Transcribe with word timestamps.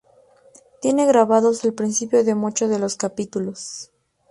Tiene 0.81 1.05
grabados 1.05 1.63
al 1.63 1.75
principio 1.75 2.23
de 2.23 2.33
muchos 2.33 2.71
de 2.71 2.79
los 2.79 2.95
capítulos. 2.97 3.91